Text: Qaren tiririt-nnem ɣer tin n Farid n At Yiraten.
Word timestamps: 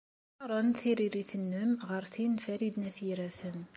Qaren 0.37 0.69
tiririt-nnem 0.77 1.71
ɣer 1.89 2.03
tin 2.13 2.31
n 2.35 2.41
Farid 2.43 2.75
n 2.77 2.87
At 2.89 2.97
Yiraten. 3.05 3.59